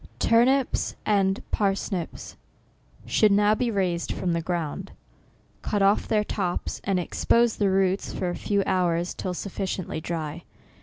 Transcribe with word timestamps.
TURNIPS 0.17 0.95
and 1.05 1.43
PARSNIPS 1.51 2.35
should 3.05 3.31
now 3.31 3.53
be 3.53 3.69
raised 3.69 4.11
from 4.11 4.33
the 4.33 4.41
ground. 4.41 4.93
Cut 5.61 5.83
off 5.83 6.07
their 6.07 6.23
tops, 6.23 6.81
and 6.83 6.99
expose 6.99 7.57
the 7.57 7.69
roots 7.69 8.11
for 8.11 8.31
a 8.31 8.35
few 8.35 8.63
hours, 8.65 9.13
till 9.13 9.35
sufficiently 9.35 10.01
dry. 10.01 10.43